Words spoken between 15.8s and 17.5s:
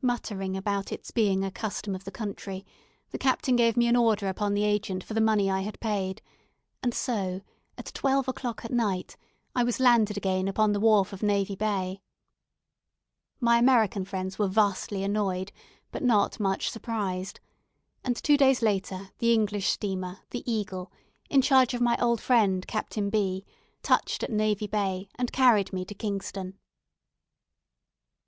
but not much surprised;